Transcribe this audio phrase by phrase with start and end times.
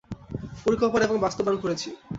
[0.65, 1.89] পরিকল্পনা এবং বাস্তবায়ন করেছি।